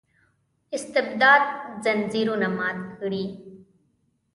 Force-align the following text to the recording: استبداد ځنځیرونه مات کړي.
استبداد 0.77 1.43
ځنځیرونه 1.83 2.47
مات 2.57 2.79
کړي. 2.99 3.23